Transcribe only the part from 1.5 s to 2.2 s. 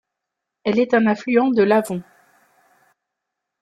de l'Avon.